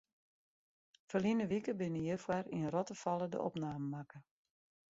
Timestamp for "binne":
1.81-2.01